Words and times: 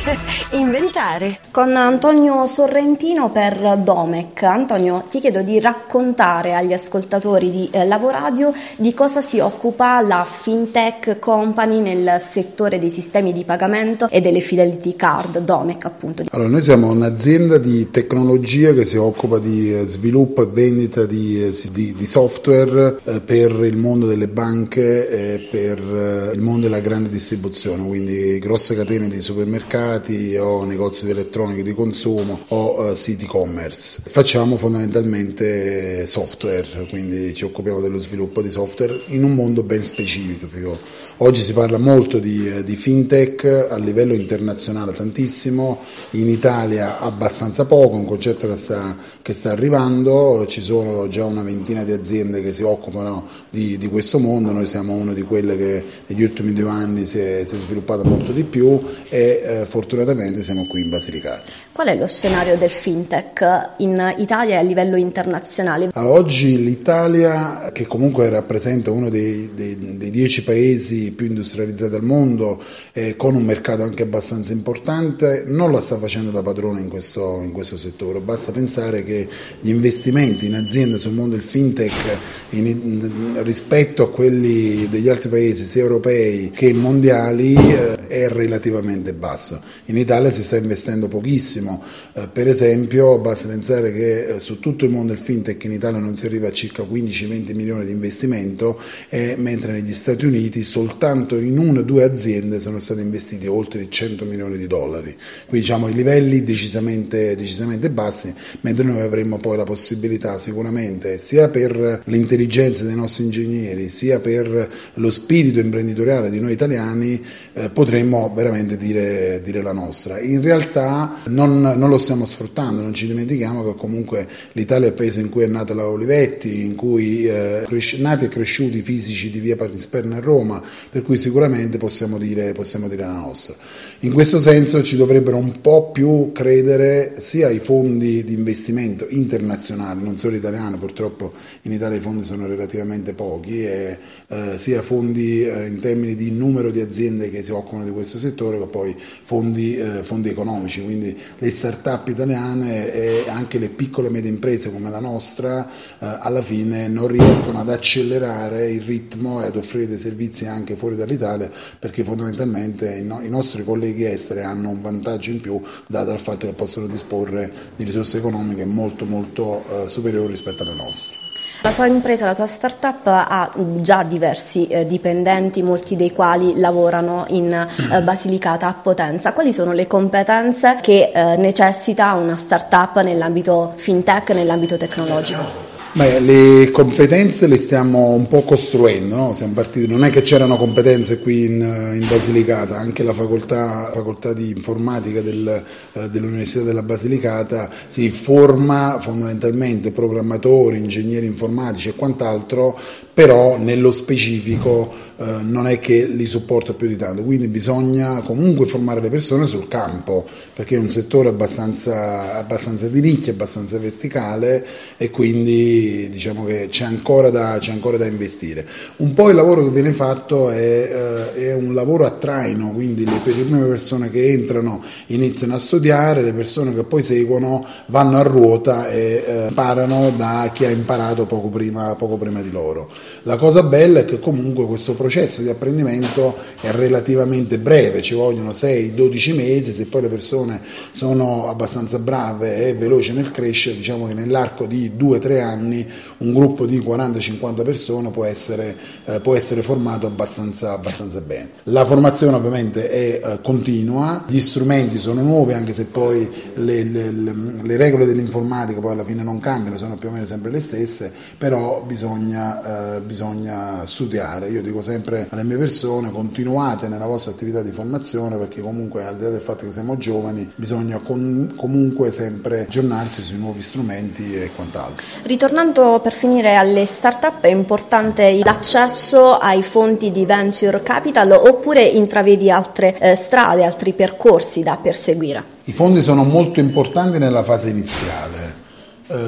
inventare. 0.52 1.40
Con 1.50 1.76
Antonio 1.76 2.46
Sorrentino 2.46 3.30
per 3.30 3.78
Domec. 3.82 4.42
Antonio, 4.42 5.04
ti 5.10 5.20
chiedo 5.20 5.42
di 5.42 5.60
raccontare 5.60 6.54
agli 6.54 6.72
ascoltatori 6.72 7.50
di 7.50 7.68
eh, 7.70 7.86
Lavoradio 7.86 8.52
di 8.78 8.94
cosa 8.94 9.20
si 9.20 9.38
occupa 9.40 10.00
la 10.00 10.26
FinTech 10.28 11.18
Company 11.18 11.80
nel 11.80 12.16
settore 12.20 12.78
dei 12.78 12.90
sistemi 12.90 13.32
di 13.32 13.44
pagamento 13.44 14.08
e 14.08 14.20
delle 14.20 14.40
fidelity 14.40 14.94
card, 14.96 15.38
Domec 15.38 15.84
appunto. 15.84 16.24
Allora, 16.30 16.48
noi 16.48 16.62
siamo 16.62 16.90
un'azienda 16.90 17.58
di 17.58 17.90
tecnologia 17.90 18.72
che 18.72 18.84
si 18.84 18.96
occupa 18.96 19.38
di 19.38 19.74
eh, 19.74 19.84
sviluppo 19.84 20.42
e 20.42 20.46
vendita 20.46 21.04
di, 21.04 21.44
eh, 21.44 21.54
di, 21.72 21.94
di 21.94 22.06
software 22.06 22.98
per 23.24 23.50
il 23.64 23.76
mondo 23.76 24.06
delle 24.06 24.28
banche 24.28 25.08
e 25.08 25.48
per 25.50 26.32
il 26.34 26.40
mondo 26.40 26.66
della 26.66 26.80
grande 26.80 27.08
distribuzione, 27.08 27.86
quindi 27.86 28.38
grosse 28.38 28.74
catene 28.74 29.08
di 29.08 29.20
supermercati 29.20 29.89
supermercati 29.90 30.36
o 30.36 30.64
negozi 30.64 31.06
di 31.06 31.10
elettronica 31.10 31.62
di 31.62 31.74
consumo 31.74 32.38
o 32.48 32.90
uh, 32.90 32.94
siti 32.94 33.24
e-commerce. 33.24 34.02
Facciamo 34.06 34.56
fondamentalmente 34.56 36.06
software, 36.06 36.86
quindi 36.88 37.34
ci 37.34 37.44
occupiamo 37.44 37.80
dello 37.80 37.98
sviluppo 37.98 38.40
di 38.42 38.50
software 38.50 38.98
in 39.08 39.24
un 39.24 39.34
mondo 39.34 39.62
ben 39.62 39.84
specifico. 39.84 40.78
Oggi 41.18 41.42
si 41.42 41.52
parla 41.52 41.78
molto 41.78 42.18
di, 42.18 42.48
eh, 42.48 42.64
di 42.64 42.76
fintech 42.76 43.68
a 43.70 43.76
livello 43.76 44.14
internazionale 44.14 44.92
tantissimo, 44.92 45.78
in 46.12 46.28
Italia 46.28 46.98
abbastanza 46.98 47.64
poco, 47.64 47.96
un 47.96 48.06
concetto 48.06 48.48
che 48.48 48.56
sta, 48.56 48.96
che 49.20 49.32
sta 49.32 49.50
arrivando, 49.50 50.46
ci 50.46 50.62
sono 50.62 51.08
già 51.08 51.24
una 51.24 51.42
ventina 51.42 51.84
di 51.84 51.92
aziende 51.92 52.40
che 52.42 52.52
si 52.52 52.62
occupano 52.62 53.26
di, 53.50 53.76
di 53.76 53.88
questo 53.88 54.18
mondo, 54.18 54.52
noi 54.52 54.66
siamo 54.66 54.94
una 54.94 55.12
di 55.12 55.22
quelle 55.22 55.56
che 55.56 55.84
negli 56.06 56.22
ultimi 56.22 56.52
due 56.52 56.70
anni 56.70 57.04
si 57.06 57.18
è, 57.18 57.42
si 57.44 57.54
è 57.54 57.58
sviluppata 57.58 58.02
molto 58.02 58.32
di 58.32 58.44
più 58.44 58.80
e 59.08 59.42
eh, 59.44 59.66
fortunatamente 59.80 60.42
siamo 60.42 60.66
qui 60.66 60.82
in 60.82 60.90
Basilicata. 60.90 61.42
Qual 61.72 61.88
è 61.88 61.96
lo 61.96 62.06
scenario 62.06 62.58
del 62.58 62.68
fintech 62.68 63.76
in 63.78 64.14
Italia 64.18 64.56
e 64.56 64.58
a 64.58 64.62
livello 64.62 64.96
internazionale? 64.96 65.88
Oggi 65.94 66.62
l'Italia, 66.62 67.70
che 67.72 67.86
comunque 67.86 68.28
rappresenta 68.28 68.90
uno 68.90 69.08
dei, 69.08 69.52
dei, 69.54 69.96
dei 69.96 70.10
dieci 70.10 70.44
paesi 70.44 71.12
più 71.12 71.26
industrializzati 71.26 71.94
al 71.94 72.02
mondo, 72.02 72.62
eh, 72.92 73.16
con 73.16 73.34
un 73.34 73.42
mercato 73.42 73.82
anche 73.82 74.02
abbastanza 74.02 74.52
importante, 74.52 75.44
non 75.46 75.72
la 75.72 75.80
sta 75.80 75.96
facendo 75.96 76.30
da 76.30 76.42
padrone 76.42 76.80
in 76.80 76.88
questo, 76.90 77.40
in 77.42 77.52
questo 77.52 77.78
settore. 77.78 78.20
Basta 78.20 78.52
pensare 78.52 79.02
che 79.02 79.26
gli 79.60 79.70
investimenti 79.70 80.46
in 80.46 80.56
aziende 80.56 80.98
sul 80.98 81.14
mondo 81.14 81.36
del 81.36 81.44
fintech 81.44 82.18
in, 82.50 82.66
in, 82.66 83.42
rispetto 83.42 84.02
a 84.02 84.10
quelli 84.10 84.88
degli 84.90 85.08
altri 85.08 85.30
paesi, 85.30 85.64
sia 85.64 85.82
europei 85.82 86.50
che 86.50 86.74
mondiali, 86.74 87.54
eh, 87.54 88.08
è 88.08 88.28
relativamente 88.28 89.14
basso. 89.14 89.69
In 89.86 89.96
Italia 89.96 90.30
si 90.30 90.42
sta 90.42 90.56
investendo 90.56 91.08
pochissimo, 91.08 91.82
eh, 92.14 92.28
per 92.28 92.48
esempio 92.48 93.18
basta 93.18 93.48
pensare 93.48 93.92
che 93.92 94.26
eh, 94.26 94.40
su 94.40 94.58
tutto 94.58 94.84
il 94.84 94.90
mondo 94.90 95.12
del 95.12 95.22
fintech 95.22 95.64
in 95.64 95.72
Italia 95.72 95.98
non 95.98 96.16
si 96.16 96.26
arriva 96.26 96.48
a 96.48 96.52
circa 96.52 96.82
15-20 96.82 97.54
milioni 97.54 97.84
di 97.84 97.92
investimento, 97.92 98.80
eh, 99.08 99.34
mentre 99.38 99.72
negli 99.72 99.92
Stati 99.92 100.26
Uniti 100.26 100.62
soltanto 100.62 101.36
in 101.36 101.58
una 101.58 101.80
o 101.80 101.82
due 101.82 102.04
aziende 102.04 102.60
sono 102.60 102.78
stati 102.78 103.00
investiti 103.00 103.46
oltre 103.46 103.88
100 103.88 104.24
milioni 104.24 104.56
di 104.56 104.66
dollari, 104.66 105.14
quindi 105.46 105.66
diciamo 105.66 105.88
i 105.88 105.94
livelli 105.94 106.42
decisamente, 106.42 107.36
decisamente 107.36 107.90
bassi, 107.90 108.32
mentre 108.62 108.84
noi 108.84 109.00
avremmo 109.00 109.38
poi 109.38 109.56
la 109.56 109.64
possibilità 109.64 110.38
sicuramente 110.38 111.18
sia 111.18 111.48
per 111.48 112.02
l'intelligenza 112.04 112.84
dei 112.84 112.94
nostri 112.94 113.24
ingegneri, 113.24 113.88
sia 113.88 114.20
per 114.20 114.70
lo 114.94 115.10
spirito 115.10 115.60
imprenditoriale 115.60 116.30
di 116.30 116.40
noi 116.40 116.52
italiani, 116.52 117.22
eh, 117.52 117.70
potremmo 117.70 118.32
veramente 118.34 118.76
dire, 118.76 119.40
dire 119.42 119.59
la 119.62 119.72
nostra. 119.72 120.20
In 120.20 120.40
realtà 120.40 121.20
non, 121.26 121.60
non, 121.60 121.88
lo 121.88 121.98
stiamo 121.98 122.24
sfruttando, 122.24 122.80
non 122.80 122.94
ci 122.94 123.06
dimentichiamo 123.06 123.64
che 123.64 123.78
comunque 123.78 124.26
l'Italia 124.52 124.86
è 124.86 124.90
il 124.90 124.96
paese 124.96 125.20
in 125.20 125.28
cui 125.28 125.44
è 125.44 125.46
nata 125.46 125.74
la 125.74 125.86
Olivetti, 125.86 126.64
in 126.64 126.74
cui 126.74 127.26
eh, 127.26 127.66
nati 127.98 128.24
e 128.24 128.28
cresciuti 128.28 128.82
fisici 128.82 129.30
di 129.30 129.40
via 129.40 129.56
Parisperna 129.56 130.16
a 130.16 130.20
Roma, 130.20 130.62
per 130.90 131.02
cui 131.02 131.16
sicuramente 131.16 131.78
possiamo 131.78 132.18
dire, 132.18 132.52
possiamo 132.52 132.88
dire 132.88 133.02
la 133.02 133.12
nostra. 133.12 133.54
In 134.00 134.12
questo 134.12 134.38
senso 134.38 134.82
ci 134.82 134.96
dovrebbero 134.96 135.36
un 135.36 135.60
po' 135.60 135.90
più 135.90 136.30
credere 136.32 137.14
sia 137.18 137.50
i 137.50 137.58
fondi 137.58 138.24
di 138.24 138.34
investimento 138.34 139.06
internazionali, 139.08 140.02
non 140.02 140.18
solo 140.18 140.36
italiani, 140.36 140.76
purtroppo 140.76 141.32
in 141.62 141.72
Italia 141.72 141.98
i 141.98 142.00
fondi 142.00 142.22
sono 142.22 142.46
relativamente 142.46 143.12
pochi, 143.12 143.64
e, 143.64 143.98
eh, 144.28 144.58
sia 144.58 144.82
fondi 144.82 145.44
eh, 145.44 145.66
in 145.66 145.80
termini 145.80 146.14
di 146.14 146.30
numero 146.30 146.70
di 146.70 146.80
aziende 146.80 147.30
che 147.30 147.42
si 147.42 147.50
occupano 147.50 147.84
di 147.84 147.90
questo 147.90 148.18
settore 148.18 148.58
che 148.58 148.66
poi 148.66 148.94
fondi, 148.96 149.49
eh, 149.52 150.02
fondi 150.02 150.28
economici, 150.28 150.82
quindi 150.82 151.16
le 151.38 151.50
start-up 151.50 152.08
italiane 152.08 152.92
e 152.92 153.24
anche 153.28 153.58
le 153.58 153.68
piccole 153.68 154.08
e 154.08 154.10
medie 154.10 154.30
imprese 154.30 154.72
come 154.72 154.90
la 154.90 155.00
nostra 155.00 155.66
eh, 155.66 156.18
alla 156.20 156.42
fine 156.42 156.88
non 156.88 157.06
riescono 157.08 157.60
ad 157.60 157.68
accelerare 157.68 158.70
il 158.70 158.82
ritmo 158.82 159.42
e 159.42 159.46
ad 159.46 159.56
offrire 159.56 159.88
dei 159.88 159.98
servizi 159.98 160.46
anche 160.46 160.76
fuori 160.76 160.96
dall'Italia 160.96 161.50
perché 161.78 162.04
fondamentalmente 162.04 162.96
i, 162.96 163.02
no- 163.02 163.20
i 163.22 163.28
nostri 163.28 163.64
colleghi 163.64 164.04
esteri 164.04 164.40
hanno 164.40 164.70
un 164.70 164.80
vantaggio 164.80 165.30
in 165.30 165.40
più 165.40 165.60
dato 165.86 166.12
il 166.12 166.18
fatto 166.18 166.46
che 166.46 166.52
possono 166.52 166.86
disporre 166.86 167.52
di 167.76 167.84
risorse 167.84 168.18
economiche 168.18 168.64
molto 168.64 169.04
molto 169.04 169.84
eh, 169.84 169.88
superiori 169.88 170.28
rispetto 170.28 170.62
alle 170.62 170.74
nostre. 170.74 171.29
La 171.62 171.72
tua 171.72 171.86
impresa, 171.86 172.24
la 172.24 172.34
tua 172.34 172.46
startup 172.46 173.06
ha 173.06 173.50
già 173.54 174.02
diversi 174.02 174.66
eh, 174.66 174.86
dipendenti, 174.86 175.62
molti 175.62 175.94
dei 175.94 176.10
quali 176.10 176.58
lavorano 176.58 177.26
in 177.28 177.52
eh, 177.52 178.00
Basilicata 178.00 178.66
a 178.66 178.72
Potenza. 178.72 179.34
Quali 179.34 179.52
sono 179.52 179.72
le 179.72 179.86
competenze 179.86 180.78
che 180.80 181.10
eh, 181.12 181.36
necessita 181.36 182.14
una 182.14 182.34
startup 182.34 183.02
nell'ambito 183.02 183.72
fintech, 183.76 184.30
nell'ambito 184.30 184.78
tecnologico? 184.78 185.79
Beh, 185.92 186.20
le 186.20 186.70
competenze 186.70 187.48
le 187.48 187.56
stiamo 187.56 188.10
un 188.10 188.28
po' 188.28 188.42
costruendo, 188.42 189.16
no? 189.16 189.36
partiti, 189.52 189.88
non 189.88 190.04
è 190.04 190.10
che 190.10 190.22
c'erano 190.22 190.56
competenze 190.56 191.18
qui 191.18 191.46
in, 191.46 191.60
in 191.60 192.06
Basilicata, 192.08 192.78
anche 192.78 193.02
la 193.02 193.12
facoltà, 193.12 193.90
facoltà 193.92 194.32
di 194.32 194.50
informatica 194.50 195.20
del, 195.20 195.64
eh, 195.94 196.08
dell'Università 196.08 196.62
della 196.62 196.84
Basilicata 196.84 197.68
si 197.88 198.08
forma 198.10 198.98
fondamentalmente 199.00 199.90
programmatori, 199.90 200.78
ingegneri 200.78 201.26
informatici 201.26 201.88
e 201.88 201.96
quant'altro, 201.96 202.78
però 203.20 203.58
nello 203.58 203.92
specifico 203.92 204.90
eh, 205.18 205.42
non 205.42 205.66
è 205.66 205.78
che 205.78 206.06
li 206.06 206.24
supporta 206.24 206.72
più 206.72 206.88
di 206.88 206.96
tanto, 206.96 207.22
quindi 207.22 207.48
bisogna 207.48 208.22
comunque 208.22 208.64
formare 208.64 209.02
le 209.02 209.10
persone 209.10 209.46
sul 209.46 209.68
campo, 209.68 210.26
perché 210.54 210.76
è 210.76 210.78
un 210.78 210.88
settore 210.88 211.28
abbastanza, 211.28 212.36
abbastanza 212.38 212.86
di 212.86 213.02
nicchia, 213.02 213.32
abbastanza 213.32 213.78
verticale 213.78 214.66
e 214.96 215.10
quindi 215.10 216.08
diciamo 216.08 216.46
che 216.46 216.68
c'è 216.70 216.84
ancora, 216.84 217.28
da, 217.28 217.58
c'è 217.60 217.72
ancora 217.72 217.98
da 217.98 218.06
investire. 218.06 218.66
Un 218.96 219.12
po' 219.12 219.28
il 219.28 219.34
lavoro 219.34 219.64
che 219.64 219.70
viene 219.70 219.92
fatto 219.92 220.48
è, 220.48 221.34
eh, 221.36 221.48
è 221.48 221.52
un 221.52 221.74
lavoro 221.74 222.06
a 222.06 222.12
traino, 222.12 222.70
quindi 222.70 223.04
le 223.04 223.20
prime 223.22 223.66
persone 223.66 224.10
che 224.10 224.32
entrano 224.32 224.82
iniziano 225.08 225.56
a 225.56 225.58
studiare, 225.58 226.22
le 226.22 226.32
persone 226.32 226.74
che 226.74 226.84
poi 226.84 227.02
seguono 227.02 227.66
vanno 227.88 228.16
a 228.16 228.22
ruota 228.22 228.88
e 228.88 229.22
eh, 229.26 229.46
imparano 229.48 230.10
da 230.16 230.50
chi 230.54 230.64
ha 230.64 230.70
imparato 230.70 231.26
poco 231.26 231.48
prima, 231.48 231.94
poco 231.96 232.16
prima 232.16 232.40
di 232.40 232.50
loro. 232.50 232.88
La 233.24 233.36
cosa 233.36 233.62
bella 233.62 234.00
è 234.00 234.04
che 234.04 234.18
comunque 234.18 234.66
questo 234.66 234.94
processo 234.94 235.42
di 235.42 235.48
apprendimento 235.48 236.34
è 236.60 236.70
relativamente 236.70 237.58
breve, 237.58 238.02
ci 238.02 238.14
vogliono 238.14 238.50
6-12 238.50 239.34
mesi, 239.34 239.72
se 239.72 239.86
poi 239.86 240.02
le 240.02 240.08
persone 240.08 240.60
sono 240.90 241.48
abbastanza 241.48 241.98
brave 241.98 242.68
e 242.68 242.74
veloci 242.74 243.12
nel 243.12 243.30
crescere, 243.30 243.76
diciamo 243.76 244.06
che 244.06 244.14
nell'arco 244.14 244.66
di 244.66 244.92
2-3 244.98 245.40
anni 245.40 245.86
un 246.18 246.32
gruppo 246.32 246.66
di 246.66 246.78
40-50 246.78 247.64
persone 247.64 248.10
può 248.10 248.24
essere, 248.24 248.76
eh, 249.04 249.20
può 249.20 249.34
essere 249.34 249.62
formato 249.62 250.06
abbastanza, 250.06 250.72
abbastanza, 250.72 251.20
bene. 251.20 251.50
La 251.64 251.84
formazione 251.84 252.36
ovviamente 252.36 252.90
è 252.90 253.20
eh, 253.22 253.40
continua, 253.42 254.24
gli 254.28 254.40
strumenti 254.40 254.98
sono 254.98 255.22
nuovi 255.22 255.52
anche 255.52 255.72
se 255.72 255.84
poi 255.84 256.28
le, 256.54 256.84
le, 256.84 257.10
le, 257.10 257.34
le 257.62 257.76
regole 257.76 258.06
dell'informatica 258.06 258.80
poi 258.80 258.92
alla 258.92 259.04
fine 259.04 259.22
non 259.22 259.40
cambiano, 259.40 259.76
sono 259.76 259.96
più 259.96 260.08
o 260.08 260.12
meno 260.12 260.26
sempre 260.26 260.50
le 260.50 260.60
stesse, 260.60 261.12
però 261.38 261.82
bisogna, 261.86 262.89
eh, 262.89 262.89
bisogna 262.98 263.86
studiare. 263.86 264.48
Io 264.48 264.62
dico 264.62 264.80
sempre 264.80 265.26
alle 265.30 265.44
mie 265.44 265.56
persone 265.56 266.10
continuate 266.10 266.88
nella 266.88 267.06
vostra 267.06 267.32
attività 267.32 267.62
di 267.62 267.70
formazione 267.70 268.36
perché 268.36 268.60
comunque 268.60 269.06
al 269.06 269.16
di 269.16 269.24
là 269.24 269.30
del 269.30 269.40
fatto 269.40 269.64
che 269.64 269.72
siamo 269.72 269.96
giovani 269.96 270.50
bisogna 270.56 270.98
con, 270.98 271.52
comunque 271.56 272.10
sempre 272.10 272.62
aggiornarsi 272.62 273.22
sui 273.22 273.38
nuovi 273.38 273.62
strumenti 273.62 274.34
e 274.34 274.50
quant'altro. 274.54 275.04
Ritornando 275.22 276.00
per 276.02 276.12
finire 276.12 276.56
alle 276.56 276.86
start-up 276.86 277.42
è 277.42 277.48
importante 277.48 278.40
l'accesso 278.42 279.36
ai 279.38 279.62
fondi 279.62 280.10
di 280.10 280.26
venture 280.26 280.82
capital 280.82 281.30
oppure 281.32 281.82
intravedi 281.82 282.50
altre 282.50 282.98
eh, 282.98 283.14
strade, 283.14 283.64
altri 283.64 283.92
percorsi 283.92 284.62
da 284.62 284.76
perseguire? 284.76 285.58
I 285.64 285.72
fondi 285.72 286.02
sono 286.02 286.24
molto 286.24 286.58
importanti 286.60 287.18
nella 287.18 287.44
fase 287.44 287.68
iniziale 287.68 288.38
eh, 288.38 288.59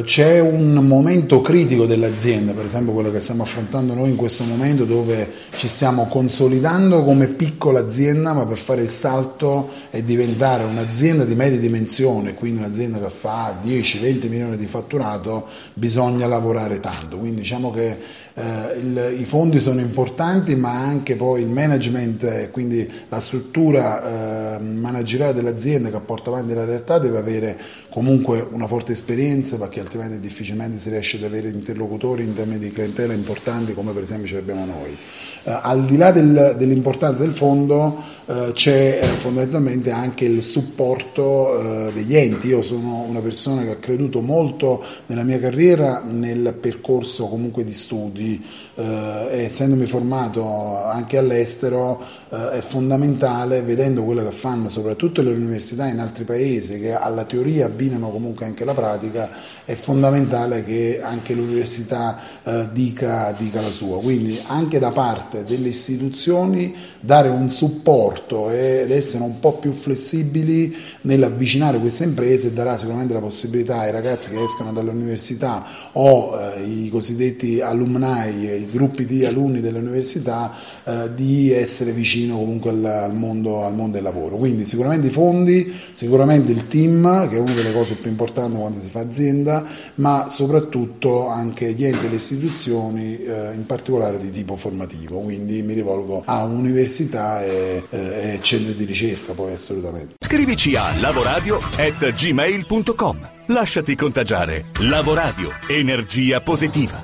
c'è 0.05 0.39
un 0.39 0.75
momento 0.75 1.41
critico 1.41 1.87
dell'azienda, 1.87 2.53
per 2.53 2.67
esempio 2.67 2.93
quello 2.93 3.11
che 3.11 3.19
stiamo 3.19 3.43
affrontando 3.43 3.95
noi 3.95 4.11
in 4.11 4.17
questo 4.17 4.45
momento 4.45 4.85
dove 4.85 5.29
ci 5.57 5.67
stiamo 5.67 6.07
consolidando 6.07 7.03
come 7.03 7.27
piccola 7.27 7.81
azienda 7.81 8.33
ma 8.33 8.47
per 8.47 8.59
fare 8.59 8.83
il 8.83 8.89
salto 8.89 9.71
e 9.91 10.05
diventare 10.05 10.63
un'azienda 10.63 11.25
di 11.25 11.35
media 11.35 11.59
dimensione, 11.59 12.35
quindi 12.35 12.61
un'azienda 12.61 13.01
che 13.01 13.11
fa 13.11 13.59
10-20 13.61 14.29
milioni 14.29 14.57
di 14.57 14.67
fatturato, 14.67 15.47
bisogna 15.75 16.29
lavorare 16.29 16.79
tanto. 16.79 17.19
Quindi 17.19 17.41
diciamo 17.41 17.73
che 17.73 17.97
eh, 18.35 18.79
il, 18.79 19.21
i 19.21 19.25
fondi 19.25 19.61
sono 19.61 19.81
importanti 19.81 20.57
ma 20.57 20.71
anche 20.71 21.17
poi 21.17 21.43
il 21.43 21.49
management, 21.49 22.51
quindi 22.51 22.89
la 23.09 23.21
struttura 23.21 24.57
eh, 24.57 24.59
manageriale 24.61 25.35
dell'azienda 25.35 25.91
che 25.91 26.01
porta 26.01 26.31
avanti 26.31 26.55
la 26.55 26.65
realtà 26.65 26.99
deve 26.99 27.19
avere 27.19 27.59
comunque 27.91 28.47
una 28.51 28.67
forte 28.67 28.93
esperienza 28.93 29.59
perché 29.59 29.81
altrimenti 29.81 30.19
difficilmente 30.19 30.79
si 30.79 30.89
riesce 30.91 31.19
ad 31.19 31.25
avere 31.25 31.49
interlocutori 31.49 32.25
in 32.25 32.33
termini 32.33 32.59
di 32.59 32.73
clientela 32.73 33.13
importanti 33.13 33.75
come 33.75 33.93
per 33.93 34.03
esempio 34.03 34.29
ce 34.29 34.35
l'abbiamo 34.37 34.65
noi. 34.65 34.97
Eh, 35.45 35.59
al 35.63 35.85
di 35.85 35.97
là 35.97 36.11
del, 36.11 36.55
dell'importanza 36.57 37.23
del 37.23 37.33
fondo 37.33 38.21
eh, 38.27 38.53
c'è 38.55 39.01
eh, 39.03 39.07
fondamentalmente 39.07 39.91
anche 39.91 40.25
il 40.25 40.43
supporto 40.43 41.89
eh, 41.89 41.93
degli 41.93 42.17
enti, 42.17 42.49
io 42.49 42.63
sono 42.63 43.05
una 43.09 43.21
persona 43.21 43.63
che 43.63 43.71
ha 43.71 43.77
creduto 43.77 44.21
molto 44.21 44.83
nella 45.07 45.25
mia 45.25 45.39
carriera 45.39 46.03
nel 46.09 46.57
percorso 46.59 47.27
comunque 47.27 47.65
di 47.65 47.75
studi, 48.23 48.45
eh, 48.77 49.43
essendomi 49.45 49.87
formato 49.87 50.85
anche 50.85 51.19
all'estero 51.19 52.21
è 52.33 52.61
fondamentale 52.61 53.61
vedendo 53.63 54.05
quello 54.05 54.25
che 54.25 54.31
fanno 54.31 54.71
soprattutto 54.71 55.21
le 55.21 55.33
università 55.33 55.87
in 55.87 55.99
altri 55.99 56.25
paesi 56.25 56.81
che 56.81 56.95
alla 56.95 57.25
teoria 57.25 57.67
abbinano 57.67 58.09
comunque 58.09 58.47
anche 58.47 58.65
la 58.65 58.73
pratica, 58.73 59.29
è 59.65 59.75
fondamentale 59.75 60.65
che 60.65 61.01
anche 61.03 61.35
l'università 61.35 62.19
eh, 62.43 62.69
dica, 62.73 63.35
dica, 63.37 63.61
la 63.61 63.71
sua. 63.71 64.01
Quindi 64.01 64.39
anche 64.47 64.79
da 64.79 64.93
parte 64.93 65.45
delle 65.45 65.69
istituzioni 65.69 66.75
dare 67.01 67.29
un 67.29 67.51
supporto 67.51 68.49
ed 68.51 68.91
essere 68.91 69.25
un 69.25 69.39
po' 69.39 69.55
più 69.55 69.73
flessibili 69.73 70.75
nell'avvicinare 71.03 71.79
queste 71.79 72.05
imprese 72.05 72.55
darà 72.55 72.79
sicuramente 72.79 73.13
la 73.13 73.21
possibilità 73.21 73.81
ai 73.81 73.91
ragazzi 73.91 74.31
che 74.31 74.43
escono 74.43 74.73
dall'università 74.73 75.65
o 75.93 76.39
eh, 76.39 76.63
i 76.63 76.89
cosiddetti 76.89 77.61
alumni, 77.61 77.91
i 78.21 78.69
gruppi 78.71 79.07
di 79.07 79.25
alunni 79.25 79.61
dell'università 79.61 80.53
eh, 80.85 81.15
di 81.15 81.53
essere 81.53 81.93
vicino 81.93 82.37
comunque 82.37 82.71
al, 82.71 82.85
al, 82.85 83.15
mondo, 83.15 83.65
al 83.65 83.75
mondo 83.75 83.93
del 83.93 84.03
lavoro. 84.03 84.37
Quindi 84.37 84.65
sicuramente 84.65 85.07
i 85.09 85.11
fondi, 85.11 85.73
sicuramente 85.93 86.53
il 86.53 86.69
team 86.69 87.29
che 87.29 87.37
è 87.37 87.39
una 87.39 87.53
delle 87.53 87.73
cose 87.73 87.95
più 87.95 88.11
importanti 88.11 88.57
quando 88.57 88.79
si 88.79 88.91
fa 88.91 89.01
azienda, 89.01 89.65
ma 89.97 90.29
soprattutto 90.29 91.29
anche 91.29 91.73
gli 91.73 91.85
enti 91.85 92.07
e 92.07 92.09
le 92.09 92.17
istituzioni, 92.17 93.23
eh, 93.23 93.53
in 93.55 93.67
particolare 93.67 94.19
di 94.19 94.31
tipo 94.31 94.57
formativo. 94.57 95.19
Quindi 95.21 95.63
mi 95.63 95.75
rivolgo 95.75 96.23
a 96.25 96.45
università 96.45 97.45
e, 97.45 97.83
eh, 97.91 98.33
e 98.35 98.39
centri 98.43 98.75
di 98.75 98.85
ricerca, 98.85 99.33
poi 99.33 99.53
assolutamente. 99.53 100.15
Scrivici 100.19 100.75
a 100.75 100.93
lavoradio.gmail.com 101.01 103.29
Lasciati 103.47 103.97
contagiare. 103.97 104.67
Lavoradio. 104.81 105.49
Energia 105.69 106.41
positiva. 106.41 107.01